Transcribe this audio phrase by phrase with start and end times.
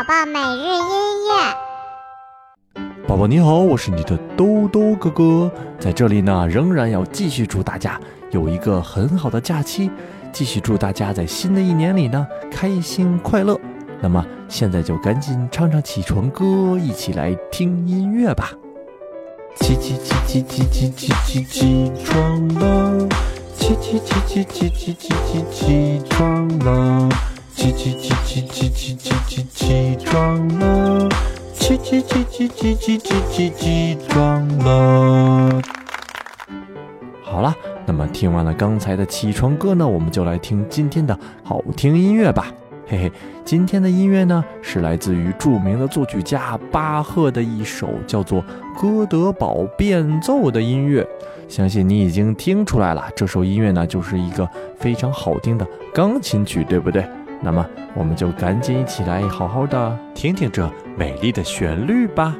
[0.00, 8.00] 宝宝每日音乐，宝宝你好，我是你的兜兜哥哥，在这里呢，仍然要继续祝大家
[8.30, 9.90] 有一个很好的假期，
[10.32, 13.60] 继续祝大家在新的一年里呢开心快乐。
[14.00, 18.52] 那么现在就赶紧唱唱起床歌，一起来听音乐吧。
[19.56, 23.06] 起起起起起起起起起床了，
[23.54, 27.06] 起起起起起起起起起床了。
[27.60, 31.06] 起起起起起起起起起床了！
[31.52, 35.60] 起起起起起起起起起床了！
[37.22, 37.54] 好了，
[37.84, 42.46] 那么听完了刚才的起床歌呢，我们就来听今天的好听音乐吧。
[42.86, 43.12] 嘿嘿，
[43.44, 48.42] 今天的音乐呢是来自于著名的作曲家巴赫的一首叫做
[48.80, 51.06] 《哥德堡变奏》的音乐。
[51.46, 54.48] 相信你已经听出来了，这首音乐呢就是一个
[54.78, 57.04] 非常好听的钢琴曲，对不对？
[57.42, 62.36] 那么，我们就赶紧一起来好好的听听这美丽的旋律吧。